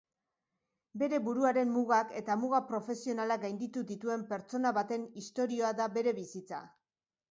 [1.01, 6.69] Bere buruaren mugak eta muga profesionalak gainditu dituen pertsona baten istoria da bere bizitza.